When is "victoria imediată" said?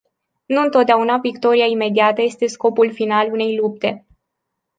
1.17-2.21